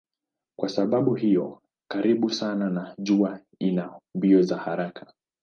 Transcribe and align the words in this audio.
Kwa 0.59 0.69
sababu 0.69 1.17
iko 1.17 1.61
karibu 1.91 2.29
sana 2.29 2.69
na 2.69 2.95
jua 2.99 3.39
ina 3.59 3.99
mbio 4.15 4.41
za 4.41 4.57
haraka. 4.57 5.13